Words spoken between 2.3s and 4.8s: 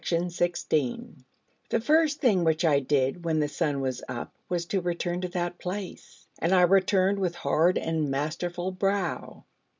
which I did when the sun was up was